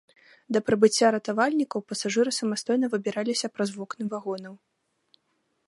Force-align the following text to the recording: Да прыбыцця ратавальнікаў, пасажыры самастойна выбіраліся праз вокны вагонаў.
Да 0.55 0.59
прыбыцця 0.67 1.07
ратавальнікаў, 1.15 1.83
пасажыры 1.91 2.31
самастойна 2.39 2.85
выбіраліся 2.95 3.47
праз 3.59 3.69
вокны 3.77 4.03
вагонаў. 4.15 4.53